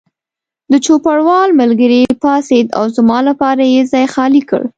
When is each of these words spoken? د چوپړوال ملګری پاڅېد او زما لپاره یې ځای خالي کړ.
د 0.71 0.73
چوپړوال 0.85 1.49
ملګری 1.61 2.01
پاڅېد 2.21 2.67
او 2.77 2.83
زما 2.95 3.19
لپاره 3.29 3.63
یې 3.73 3.81
ځای 3.91 4.05
خالي 4.13 4.41
کړ. 4.49 4.61